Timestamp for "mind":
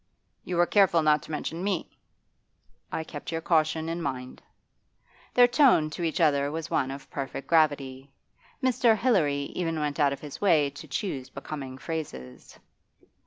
4.01-4.41